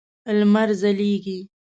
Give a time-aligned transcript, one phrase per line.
[0.39, 1.37] لمر ځلیږی